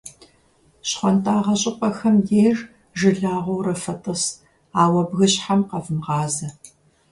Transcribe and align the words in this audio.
Щхуантӏагъэ 0.89 1.55
щӀыпӀэхэм 1.61 2.15
деж 2.27 2.57
жылагъуэурэ 2.99 3.75
фытӀыс, 3.81 4.23
ауэ 4.83 5.01
бгыщхьэм 5.09 5.61
къэвмыгъазэ. 5.69 6.49